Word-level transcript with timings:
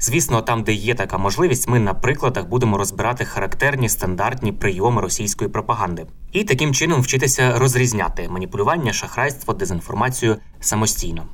Звісно, 0.00 0.42
там, 0.42 0.62
де 0.62 0.72
є 0.72 0.94
така 0.94 1.18
можливість, 1.18 1.68
ми 1.68 1.78
на 1.78 1.94
прикладах 1.94 2.46
будемо 2.48 2.78
розбирати 2.78 3.24
характерні 3.24 3.88
стандартні 3.88 4.52
прийоми 4.52 5.00
російської 5.00 5.50
пропаганди 5.50 6.06
і 6.32 6.44
таким 6.44 6.74
чином 6.74 7.00
вчитися 7.00 7.58
розрізняти 7.58 8.28
маніпулювання, 8.28 8.92
шахрайство, 8.92 9.54
дезінформацію 9.54 10.36
самостійно. 10.60 11.26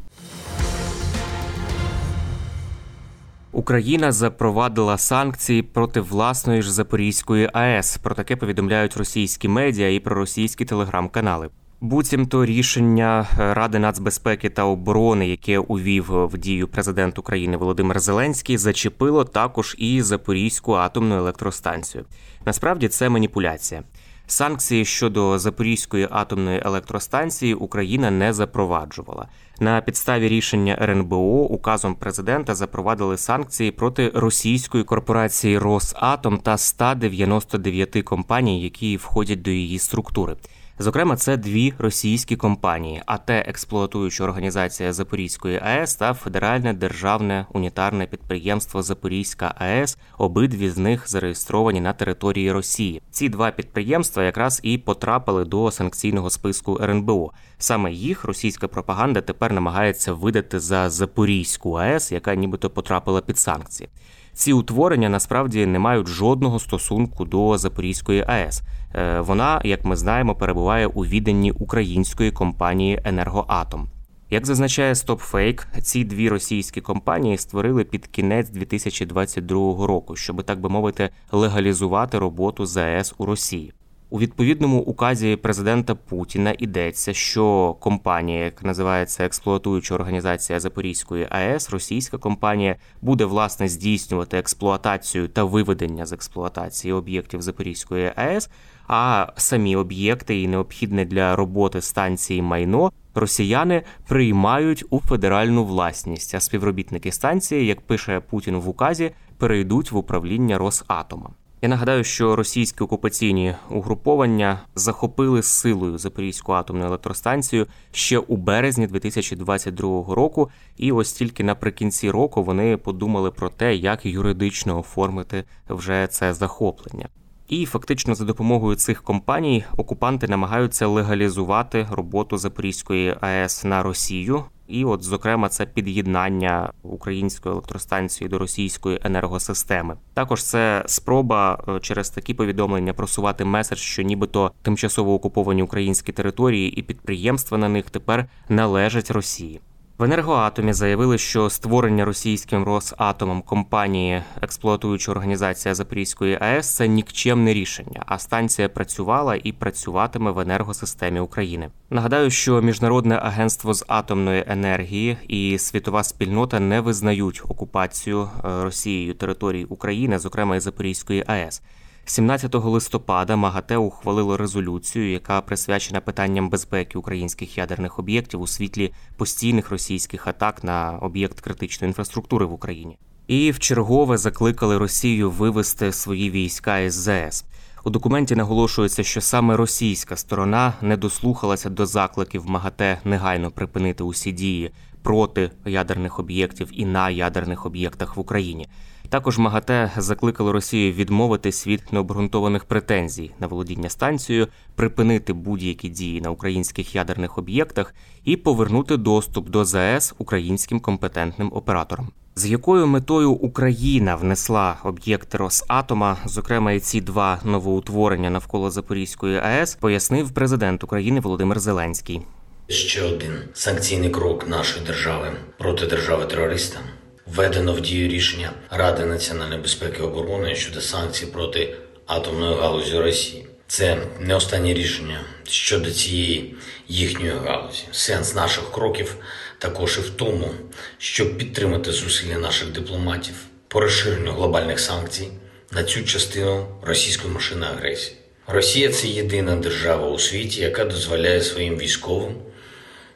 Україна 3.53 4.13
запровадила 4.13 4.99
санкції 4.99 5.63
проти 5.63 6.01
власної 6.01 6.63
ж 6.63 6.73
Запорізької 6.73 7.51
АЕС. 7.53 7.97
Про 7.97 8.15
таке 8.15 8.37
повідомляють 8.37 8.97
російські 8.97 9.49
медіа 9.49 9.95
і 9.95 10.01
проросійські 10.01 10.65
телеграм-канали. 10.65 11.49
Буцімто 11.85 12.45
рішення 12.45 13.27
Ради 13.39 13.79
нацбезпеки 13.79 14.51
та 14.51 14.65
оборони, 14.65 15.29
яке 15.29 15.59
увів 15.59 16.05
в 16.09 16.39
дію 16.39 16.69
президент 16.69 17.19
України 17.19 17.57
Володимир 17.57 18.01
Зеленський, 18.01 18.59
зачепило 18.59 19.25
також 19.25 19.77
і 19.79 20.03
Запорізьку 20.03 20.73
атомну 20.73 21.17
електростанцію. 21.17 22.05
Насправді 22.47 22.89
це 22.89 23.09
маніпуляція. 23.09 23.83
Санкції 24.27 24.85
щодо 24.85 25.39
Запорізької 25.39 26.09
атомної 26.11 26.63
електростанції 26.65 27.55
Україна 27.55 28.11
не 28.11 28.33
запроваджувала. 28.33 29.29
На 29.61 29.81
підставі 29.81 30.29
рішення 30.29 30.79
РНБО 30.81 31.43
указом 31.43 31.95
президента 31.95 32.55
запровадили 32.55 33.17
санкції 33.17 33.71
проти 33.71 34.13
російської 34.15 34.85
корпорації 34.85 35.59
Росатом 35.59 36.39
та 36.39 36.59
199 36.59 38.03
компаній, 38.03 38.63
які 38.63 38.97
входять 38.97 39.43
до 39.43 39.51
її 39.51 39.79
структури. 39.79 40.37
Зокрема, 40.79 41.17
це 41.17 41.37
дві 41.37 41.75
російські 41.79 42.37
компанії: 42.37 43.03
АТ 43.07 43.31
експлуатуюча 43.31 44.25
організація 44.25 44.93
Запорізької 44.93 45.61
АЕС 45.63 45.95
та 45.95 46.15
Федеральне 46.15 46.73
державне 46.73 47.47
унітарне 47.53 48.07
підприємство 48.07 48.83
Запорізька 48.83 49.55
АЕС. 49.59 49.99
Обидві 50.19 50.71
з 50.71 50.79
них 50.79 51.09
зареєстровані 51.11 51.81
на 51.81 51.93
території 51.93 52.53
Росії. 52.53 53.03
Ці 53.11 53.29
два 53.29 53.51
підприємства 53.51 54.25
якраз 54.25 54.61
і 54.63 54.79
потрапили 54.79 55.45
до 55.45 55.71
санкційного 55.71 56.31
списку 56.31 56.79
РНБО. 56.83 57.33
Саме 57.59 57.93
їх 57.93 58.25
російська 58.25 58.69
пропаганда 58.69 59.21
тепер 59.21 59.53
намагається 59.53 60.13
видати 60.13 60.61
за 60.61 60.91
Запорізьку 60.91 61.73
АЕС, 61.73 62.13
яка 62.13 62.35
нібито 62.35 62.71
потрапила 62.71 63.21
під 63.21 63.39
санкції. 63.39 63.89
Ці 64.35 64.53
утворення 64.53 65.09
насправді 65.09 65.67
не 65.67 65.79
мають 65.79 66.09
жодного 66.09 66.59
стосунку 66.59 67.25
до 67.25 67.59
Запорізької 67.59 68.25
АЕС. 68.27 68.63
Е, 68.95 69.21
Вона, 69.21 69.61
як 69.65 69.85
ми 69.85 69.97
знаємо, 69.97 70.35
перебуває 70.35 70.87
у 70.87 71.05
відданні 71.05 71.51
української 71.53 72.31
компанії 72.31 73.01
Енергоатом. 73.05 73.89
Як 74.31 74.47
зазначає 74.47 74.93
StopFake, 74.93 75.81
ці 75.81 76.05
дві 76.05 76.29
російські 76.29 76.81
компанії 76.81 77.39
створили 77.39 77.85
під 77.85 78.07
кінець 78.07 78.51
2022 78.51 79.87
року, 79.87 80.17
щоб 80.17 80.43
так 80.43 80.61
би 80.61 80.69
мовити 80.69 81.11
легалізувати 81.33 82.19
роботу 82.19 82.67
ЗАЕС 82.67 83.15
у 83.19 83.27
Росії. 83.27 83.73
У 84.15 84.19
відповідному 84.19 84.79
указі 84.79 85.37
президента 85.37 85.95
Путіна 85.95 86.55
йдеться, 86.59 87.13
що 87.15 87.77
компанія, 87.81 88.45
яка 88.45 88.67
називається 88.67 89.25
експлуатуюча 89.25 89.95
організація 89.95 90.61
Запорізької 90.61 91.27
АЕС, 91.31 91.71
російська 91.71 92.19
компанія, 92.19 92.77
буде 93.03 93.25
власне 93.25 93.69
здійснювати 93.69 94.39
експлуатацію 94.39 95.29
та 95.29 95.45
виведення 95.45 96.07
з 96.07 96.13
експлуатації 96.13 96.93
об'єктів 96.93 97.43
Запорізької 97.43 98.13
АЕС. 98.17 98.51
А 98.89 99.27
самі 99.37 99.77
об'єкти 99.77 100.41
і 100.41 100.49
необхідне 100.49 101.05
для 101.05 101.37
роботи 101.37 101.81
станції 101.81 102.43
майно 102.43 102.93
росіяни 103.15 103.83
приймають 104.09 104.85
у 104.91 105.01
федеральну 105.01 105.65
власність. 105.65 106.35
А 106.35 106.41
співробітники 106.41 107.13
станції, 107.13 107.67
як 107.67 107.81
пише 107.81 108.21
Путін 108.21 108.57
в 108.57 108.69
указі, 108.69 109.11
перейдуть 109.39 109.93
в 109.93 109.97
управління 109.97 110.59
Росатома. 110.59 111.31
Я 111.65 111.69
нагадаю, 111.69 112.05
що 112.05 112.37
російські 112.37 112.85
окупаційні 112.85 113.55
угруповання 113.71 114.61
захопили 114.75 115.43
силою 115.43 115.99
Запорізьку 115.99 116.53
атомну 116.53 116.87
електростанцію 116.87 117.67
ще 117.93 118.19
у 118.19 118.37
березні 118.37 118.87
2022 118.87 120.15
року, 120.15 120.51
і 120.77 120.93
ось 120.93 121.13
тільки 121.13 121.45
наприкінці 121.45 122.11
року 122.11 122.43
вони 122.43 122.77
подумали 122.77 123.31
про 123.31 123.49
те, 123.49 123.75
як 123.75 124.07
юридично 124.07 124.79
оформити 124.79 125.45
вже 125.69 126.09
це 126.11 126.35
захоплення. 126.35 127.09
І 127.49 127.67
фактично 127.67 128.15
за 128.15 128.25
допомогою 128.25 128.77
цих 128.77 129.03
компаній 129.03 129.65
окупанти 129.77 130.29
намагаються 130.29 130.87
легалізувати 130.87 131.87
роботу 131.91 132.39
Запорізької 132.39 133.17
АЕС 133.21 133.65
на 133.65 133.83
Росію. 133.83 134.45
І, 134.69 134.85
от, 134.85 135.03
зокрема, 135.03 135.49
це 135.49 135.67
під'єднання 135.67 136.73
української 136.83 137.53
електростанції 137.53 138.29
до 138.29 138.39
російської 138.39 139.01
енергосистеми. 139.05 139.97
Також 140.15 140.45
це 140.45 140.83
спроба 140.87 141.65
е, 141.69 141.81
через 141.81 142.11
такі 142.11 142.35
повідомлення 142.35 142.93
просувати 142.93 143.45
меседж, 143.45 143.79
що 143.79 144.03
нібито 144.03 144.53
тимчасово 144.63 145.15
окуповані 145.15 145.63
українські 145.63 146.13
території 146.13 146.71
і 146.71 146.83
підприємства 146.83 147.59
на 147.59 147.69
них 147.69 147.91
тепер 147.91 148.27
належать 148.49 149.11
Росії. 149.11 149.61
Енергоатомі 150.05 150.73
заявили, 150.73 151.19
що 151.19 151.51
створення 151.51 152.05
російським 152.05 152.65
Росатомом 152.65 153.43
компанії, 153.43 154.23
експлуатуюча 154.43 155.13
організація 155.13 155.75
Запорізької 155.75 156.39
АЕС, 156.41 156.75
це 156.75 156.89
нікчемне 156.89 157.55
рішення, 157.55 158.03
а 158.07 158.19
станція 158.19 158.69
працювала 158.69 159.39
і 159.45 159.53
працюватиме 159.53 160.31
в 160.31 160.41
енергосистемі 160.41 161.21
України. 161.21 161.71
Нагадаю, 161.91 162.31
що 162.31 162.63
міжнародне 162.63 163.17
агентство 163.17 163.75
з 163.75 163.85
атомної 163.89 164.45
енергії 164.47 165.17
і 165.29 165.59
світова 165.59 166.05
спільнота 166.05 166.61
не 166.61 166.81
визнають 166.81 167.43
окупацію 167.49 168.23
е, 168.23 168.29
Росією 168.65 169.15
території 169.15 169.65
України, 169.65 170.19
зокрема 170.19 170.57
і 170.57 170.61
Запорізької 170.61 171.25
АЕС. 171.27 171.63
17 172.07 172.55
листопада 172.55 173.37
МАГАТЕ 173.37 173.77
ухвалило 173.77 174.37
резолюцію, 174.37 175.11
яка 175.11 175.41
присвячена 175.41 176.01
питанням 176.01 176.49
безпеки 176.49 176.99
українських 176.99 177.59
ядерних 177.59 177.99
об'єктів 177.99 178.41
у 178.41 178.47
світлі 178.47 178.93
постійних 179.17 179.71
російських 179.71 180.27
атак 180.27 180.65
на 180.65 180.99
об'єкт 180.99 181.41
критичної 181.41 181.89
інфраструктури 181.89 182.47
в 182.47 182.53
Україні. 182.53 182.99
І 183.27 183.51
вчергове 183.51 184.19
закликали 184.19 184.79
Росію 184.79 185.31
вивести 185.31 185.93
свої 185.93 186.31
війська 186.31 186.79
із 186.79 186.95
ЗС. 186.95 187.45
У 187.85 187.91
документі 187.91 188.37
наголошується, 188.37 189.03
що 189.03 189.21
саме 189.21 189.57
російська 189.57 190.17
сторона 190.17 190.73
не 190.83 190.97
дослухалася 190.97 191.71
до 191.71 191.87
закликів 191.87 192.47
МАГАТЕ 192.47 192.99
негайно 193.05 193.51
припинити 193.51 194.05
усі 194.05 194.33
дії 194.33 194.71
проти 195.03 195.51
ядерних 195.67 196.19
об'єктів 196.19 196.69
і 196.73 196.85
на 196.85 197.11
ядерних 197.11 197.67
об'єктах 197.67 198.17
в 198.17 198.21
Україні. 198.21 198.69
Також 199.15 199.39
МАГАТЕ 199.39 199.91
закликало 199.97 200.53
Росію 200.53 200.93
відмовитись 200.93 201.67
від 201.67 201.83
необґрунтованих 201.93 202.65
претензій 202.65 203.31
на 203.41 203.47
володіння 203.47 203.89
станцією, 203.89 204.49
припинити 204.75 205.33
будь-які 205.33 205.89
дії 205.89 206.21
на 206.21 206.31
українських 206.31 206.95
ядерних 206.95 207.39
об'єктах 207.39 207.95
і 208.25 208.37
повернути 208.37 208.97
доступ 208.97 209.49
до 209.49 209.65
ЗАЕС 209.65 210.15
українським 210.19 210.81
компетентним 210.81 211.51
операторам. 211.55 212.09
З 212.35 212.47
якою 212.47 212.87
метою 212.87 213.31
Україна 213.31 214.17
внесла 214.17 214.77
об'єкти 214.85 215.39
Росатома, 215.39 216.17
зокрема 216.25 216.73
і 216.73 216.81
ці 216.81 217.01
два 217.01 217.39
новоутворення 217.45 218.31
навколо 218.31 218.71
Запорізької 218.71 219.39
АЕС, 219.39 219.75
пояснив 219.75 220.31
президент 220.31 220.85
України 220.85 221.21
Володимир 221.21 221.61
Зеленський. 221.61 222.23
Ще 222.69 223.03
один 223.03 223.33
санкційний 223.53 224.11
крок 224.11 224.49
нашої 224.49 224.87
держави 224.87 225.33
проти 225.59 225.87
держави 225.87 226.25
терориста. 226.25 226.81
Введено 227.27 227.73
в 227.73 227.81
дію 227.81 228.09
рішення 228.09 228.53
Ради 228.71 229.05
національної 229.05 229.61
безпеки 229.61 229.97
і 229.99 230.03
оборони 230.03 230.55
щодо 230.55 230.81
санкцій 230.81 231.27
проти 231.27 231.77
атомної 232.07 232.57
галузі 232.57 232.99
Росії. 232.99 233.47
Це 233.67 233.99
не 234.21 234.35
останнє 234.35 234.75
рішення 234.75 235.21
щодо 235.49 235.91
цієї 235.91 236.55
їхньої 236.89 237.33
галузі. 237.33 237.83
Сенс 237.93 238.35
наших 238.35 238.73
кроків 238.73 239.17
також 239.59 239.99
і 239.99 240.01
в 240.01 240.11
тому, 240.11 240.51
щоб 240.99 241.39
підтримати 241.39 241.93
зусилля 241.93 242.39
наших 242.39 242.73
дипломатів 242.73 243.35
по 243.69 243.81
розширенню 243.81 244.33
глобальних 244.33 244.81
санкцій 244.81 245.29
на 245.73 245.85
цю 245.85 246.05
частину 246.05 246.67
російської 246.83 247.35
машини 247.35 247.67
агресії. 247.67 248.17
Росія 248.47 248.89
це 248.89 249.07
єдина 249.07 249.57
держава 249.57 250.09
у 250.09 250.19
світі, 250.19 250.61
яка 250.61 250.85
дозволяє 250.85 251.41
своїм 251.41 251.79
військовим 251.79 252.37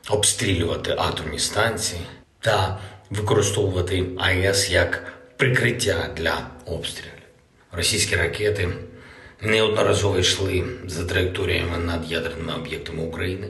обстрілювати 0.08 0.94
атомні 0.98 1.38
станції 1.38 2.00
та 2.40 2.78
використовувати 3.10 4.04
АЕС 4.18 4.70
як 4.70 5.12
прикриття 5.36 6.10
для 6.16 6.46
обстрілів. 6.66 7.12
Російські 7.72 8.16
ракети 8.16 8.68
неодноразово 9.40 10.18
йшли 10.18 10.64
за 10.86 11.04
траєкторіями 11.04 11.78
над 11.78 12.12
ядерними 12.12 12.54
об'єктами 12.54 13.02
України. 13.02 13.48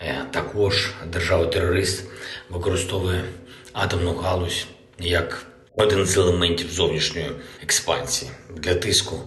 Е, 0.00 0.24
Також 0.30 0.90
держава-терорист 1.12 2.04
використовує 2.50 3.24
атомну 3.72 4.14
галузь 4.14 4.66
як 4.98 5.46
один 5.76 6.06
з 6.06 6.16
елементів 6.16 6.70
зовнішньої 6.70 7.30
експансії 7.62 8.30
для 8.56 8.74
тиску 8.74 9.20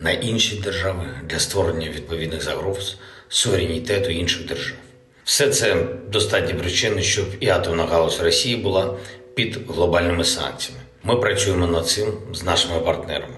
на 0.00 0.10
інші 0.10 0.56
держави 0.56 1.06
для 1.24 1.38
створення 1.38 1.88
відповідних 1.88 2.42
загроз 2.42 2.96
суверенітету 3.28 4.10
інших 4.10 4.46
держав. 4.46 4.76
Все 5.24 5.50
це 5.50 5.86
достатні 6.12 6.54
причини, 6.54 7.02
щоб 7.02 7.26
і 7.40 7.48
атомна 7.48 7.84
галузь 7.84 8.20
Росії 8.20 8.56
була 8.56 8.94
під 9.34 9.58
глобальними 9.68 10.24
санкціями. 10.24 10.82
Ми 11.04 11.16
працюємо 11.16 11.66
над 11.66 11.86
цим 11.88 12.12
з 12.32 12.44
нашими 12.44 12.80
партнерами. 12.80 13.34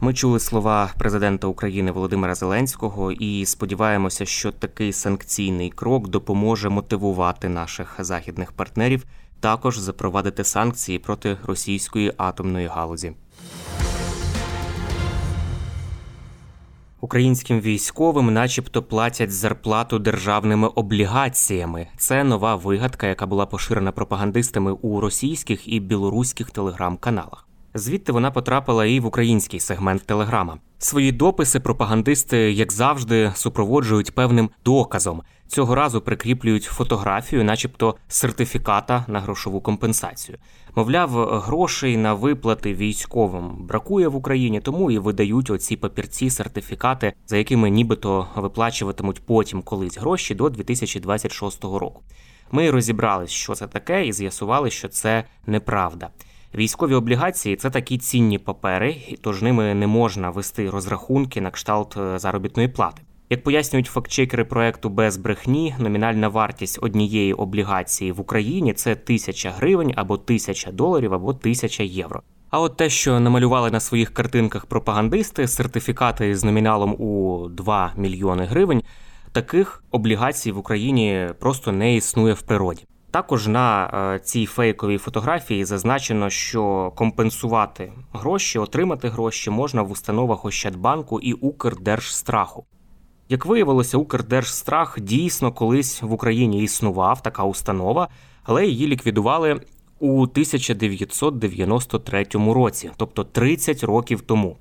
Ми 0.00 0.14
чули 0.14 0.40
слова 0.40 0.90
президента 0.98 1.46
України 1.46 1.90
Володимира 1.92 2.34
Зеленського 2.34 3.12
і 3.12 3.46
сподіваємося, 3.46 4.26
що 4.26 4.52
такий 4.52 4.92
санкційний 4.92 5.70
крок 5.70 6.08
допоможе 6.08 6.68
мотивувати 6.68 7.48
наших 7.48 7.94
західних 7.98 8.52
партнерів 8.52 9.04
також 9.40 9.78
запровадити 9.78 10.44
санкції 10.44 10.98
проти 10.98 11.36
російської 11.46 12.12
атомної 12.16 12.66
галузі. 12.66 13.12
Українським 17.00 17.60
військовим, 17.60 18.34
начебто, 18.34 18.82
платять 18.82 19.32
зарплату 19.32 19.98
державними 19.98 20.68
облігаціями. 20.68 21.86
Це 21.96 22.24
нова 22.24 22.56
вигадка, 22.56 23.06
яка 23.06 23.26
була 23.26 23.46
поширена 23.46 23.92
пропагандистами 23.92 24.72
у 24.72 25.00
російських 25.00 25.68
і 25.68 25.80
білоруських 25.80 26.50
телеграм-каналах. 26.50 27.49
Звідти 27.74 28.12
вона 28.12 28.30
потрапила 28.30 28.86
і 28.86 29.00
в 29.00 29.06
український 29.06 29.60
сегмент 29.60 30.02
Телеграма. 30.02 30.58
Свої 30.78 31.12
дописи 31.12 31.60
пропагандисти, 31.60 32.52
як 32.52 32.72
завжди, 32.72 33.32
супроводжують 33.34 34.14
певним 34.14 34.50
доказом. 34.64 35.22
Цього 35.46 35.74
разу 35.74 36.00
прикріплюють 36.00 36.64
фотографію, 36.64 37.44
начебто 37.44 37.96
сертифіката 38.08 39.04
на 39.08 39.20
грошову 39.20 39.60
компенсацію. 39.60 40.38
Мовляв, 40.74 41.10
грошей 41.40 41.96
на 41.96 42.14
виплати 42.14 42.74
військовим 42.74 43.66
бракує 43.66 44.08
в 44.08 44.16
Україні, 44.16 44.60
тому 44.60 44.90
і 44.90 44.98
видають 44.98 45.50
оці 45.50 45.76
папірці, 45.76 46.30
сертифікати, 46.30 47.12
за 47.26 47.36
якими 47.36 47.70
нібито 47.70 48.26
виплачуватимуть 48.36 49.26
потім 49.26 49.62
колись 49.62 49.98
гроші 49.98 50.34
до 50.34 50.48
2026 50.48 51.64
року. 51.64 52.02
Ми 52.52 52.70
розібрались, 52.70 53.30
що 53.30 53.54
це 53.54 53.66
таке, 53.66 54.06
і 54.06 54.12
з'ясували, 54.12 54.70
що 54.70 54.88
це 54.88 55.24
неправда. 55.46 56.08
Військові 56.54 56.94
облігації 56.94 57.56
це 57.56 57.70
такі 57.70 57.98
цінні 57.98 58.38
папери, 58.38 58.96
тож 59.20 59.42
ними 59.42 59.74
не 59.74 59.86
можна 59.86 60.30
вести 60.30 60.70
розрахунки 60.70 61.40
на 61.40 61.50
кшталт 61.50 61.96
е, 61.96 62.18
заробітної 62.18 62.68
плати. 62.68 63.02
Як 63.30 63.42
пояснюють 63.42 63.86
фактчекери 63.86 64.44
проекту 64.44 64.88
без 64.88 65.16
брехні, 65.16 65.74
номінальна 65.78 66.28
вартість 66.28 66.78
однієї 66.82 67.32
облігації 67.32 68.12
в 68.12 68.20
Україні 68.20 68.72
це 68.72 68.94
тисяча 68.94 69.50
гривень 69.50 69.92
або 69.96 70.18
тисяча 70.18 70.72
доларів 70.72 71.14
або 71.14 71.34
тисяча 71.34 71.82
євро. 71.82 72.22
А 72.50 72.60
от 72.60 72.76
те, 72.76 72.88
що 72.88 73.20
намалювали 73.20 73.70
на 73.70 73.80
своїх 73.80 74.14
картинках 74.14 74.66
пропагандисти, 74.66 75.48
сертифікати 75.48 76.36
з 76.36 76.44
номіналом 76.44 76.92
у 76.92 77.48
2 77.48 77.92
мільйони 77.96 78.44
гривень, 78.44 78.82
таких 79.32 79.84
облігацій 79.90 80.52
в 80.52 80.58
Україні 80.58 81.28
просто 81.40 81.72
не 81.72 81.96
існує 81.96 82.34
в 82.34 82.42
природі. 82.42 82.84
Також 83.10 83.46
на 83.46 83.90
е, 84.14 84.18
цій 84.18 84.46
фейковій 84.46 84.98
фотографії 84.98 85.64
зазначено, 85.64 86.30
що 86.30 86.92
компенсувати 86.96 87.92
гроші, 88.12 88.58
отримати 88.58 89.08
гроші 89.08 89.50
можна 89.50 89.82
в 89.82 89.90
установах 89.90 90.44
Ощадбанку 90.44 91.20
і 91.20 91.32
Укрдержстраху. 91.32 92.64
Як 93.28 93.46
виявилося, 93.46 93.98
Укрдержстрах 93.98 95.00
дійсно 95.00 95.52
колись 95.52 96.02
в 96.02 96.12
Україні 96.12 96.62
існував 96.62 97.22
така 97.22 97.44
установа, 97.44 98.08
але 98.42 98.66
її 98.66 98.86
ліквідували 98.86 99.60
у 99.98 100.22
1993 100.22 102.26
році, 102.32 102.90
тобто 102.96 103.24
30 103.24 103.84
років 103.84 104.20
тому. 104.20 104.56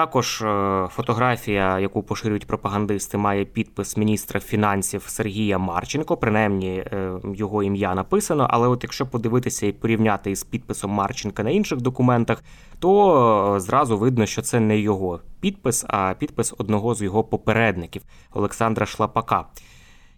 Також 0.00 0.42
е, 0.42 0.88
фотографія, 0.90 1.78
яку 1.78 2.02
поширюють 2.02 2.46
пропагандисти, 2.46 3.18
має 3.18 3.44
підпис 3.44 3.96
міністра 3.96 4.40
фінансів 4.40 5.04
Сергія 5.06 5.58
Марченко. 5.58 6.16
Принаймні 6.16 6.68
е, 6.68 7.12
його 7.34 7.62
ім'я 7.62 7.94
написано. 7.94 8.46
Але 8.50 8.68
от 8.68 8.82
якщо 8.82 9.06
подивитися 9.06 9.66
і 9.66 9.72
порівняти 9.72 10.30
із 10.30 10.44
підписом 10.44 10.90
Марченка 10.90 11.42
на 11.42 11.50
інших 11.50 11.80
документах, 11.80 12.44
то 12.78 13.54
е, 13.56 13.60
зразу 13.60 13.98
видно, 13.98 14.26
що 14.26 14.42
це 14.42 14.60
не 14.60 14.78
його 14.78 15.20
підпис, 15.40 15.84
а 15.88 16.14
підпис 16.18 16.54
одного 16.58 16.94
з 16.94 17.02
його 17.02 17.24
попередників 17.24 18.02
Олександра 18.34 18.86
Шлапака. 18.86 19.44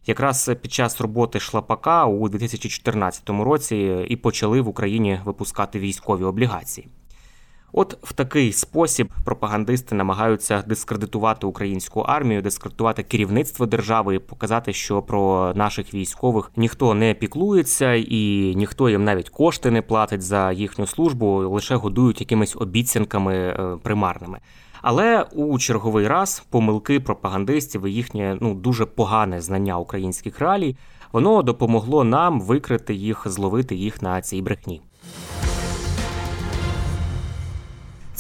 Якраз 0.07 0.51
під 0.63 0.73
час 0.73 1.01
роботи 1.01 1.41
Шлапака 1.41 2.05
у 2.05 2.29
2014 2.29 3.31
році 3.31 4.07
і 4.09 4.17
почали 4.17 4.61
в 4.61 4.69
Україні 4.69 5.21
випускати 5.25 5.79
військові 5.79 6.25
облігації. 6.25 6.89
От 7.73 7.99
в 8.03 8.13
такий 8.13 8.53
спосіб 8.53 9.13
пропагандисти 9.25 9.95
намагаються 9.95 10.63
дискредитувати 10.67 11.47
українську 11.47 12.01
армію, 12.01 12.43
дискредитувати 12.43 13.03
керівництво 13.03 13.67
держави, 13.67 14.15
і 14.15 14.19
показати, 14.19 14.73
що 14.73 15.03
про 15.03 15.53
наших 15.55 15.95
військових 15.95 16.53
ніхто 16.57 16.95
не 16.95 17.15
піклується, 17.15 17.95
і 17.95 18.55
ніхто 18.57 18.89
їм 18.91 19.05
навіть 19.05 19.29
кошти 19.29 19.71
не 19.71 19.83
платить 19.83 20.23
за 20.23 20.53
їхню 20.53 20.87
службу, 20.87 21.27
лише 21.27 21.75
годують 21.75 22.21
якимись 22.21 22.57
обіцянками 22.57 23.35
е, 23.35 23.77
примарними. 23.83 24.39
Але 24.83 25.23
у 25.23 25.59
черговий 25.59 26.09
раз 26.09 26.47
помилки 26.51 27.01
пропагандистів 27.01 27.87
і 27.87 27.93
їхнє 27.93 28.39
ну 28.41 28.55
дуже 28.55 28.87
погане 28.87 29.41
знання 29.41 29.79
українських 29.79 30.39
реалій, 30.39 30.77
воно 31.13 31.43
допомогло 31.43 32.05
нам 32.05 32.41
викрити 32.41 32.95
їх, 32.95 33.23
зловити 33.27 33.75
їх 33.75 34.03
на 34.03 34.23
цій 34.23 34.43
брехні. 34.43 34.81